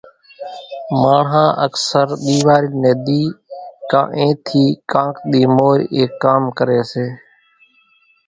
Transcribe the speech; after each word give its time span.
ماڻۿان 1.01 1.49
اڪثر 1.65 2.07
ۮيواري 2.25 2.69
ني 2.83 2.91
ۮي 3.05 3.19
ڪان 3.91 4.07
اين 4.17 4.31
ٿي 4.45 4.63
ڪانڪ 4.93 5.15
ۮي 5.29 5.41
مور 5.55 5.77
ايڪ 5.97 6.09
ڪام 6.23 6.41
ڪري 6.57 6.79
سي، 6.91 7.05